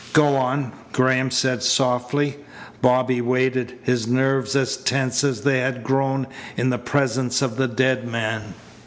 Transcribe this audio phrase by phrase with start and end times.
[0.13, 2.37] "Go on," Graham said softly.
[2.81, 6.25] Bobby waited his nerves as tense as they had grown
[6.57, 8.55] in the presence of the dead man.